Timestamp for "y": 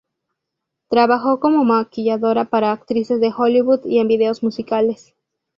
3.85-3.99